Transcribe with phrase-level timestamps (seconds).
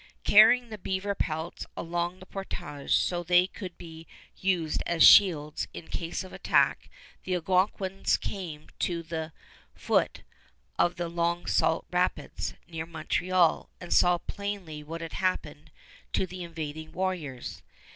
[0.23, 5.89] Carrying the beaver pelts along the portage so they could be used as shields in
[5.89, 6.89] case of attack,
[7.23, 9.31] the Algonquins came to the
[9.75, 10.23] foot
[10.79, 15.69] of the Long Sault Rapids near Montreal, and saw plainly what had happened
[16.13, 17.61] to the invading warriors.